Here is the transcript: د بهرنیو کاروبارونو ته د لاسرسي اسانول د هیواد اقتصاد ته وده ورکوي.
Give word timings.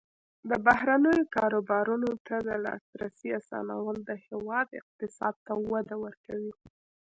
د 0.49 0.51
بهرنیو 0.65 1.29
کاروبارونو 1.35 2.11
ته 2.27 2.35
د 2.47 2.49
لاسرسي 2.65 3.27
اسانول 3.39 3.97
د 4.03 4.11
هیواد 4.27 4.67
اقتصاد 4.81 5.35
ته 5.45 5.53
وده 5.71 5.95
ورکوي. 6.05 6.53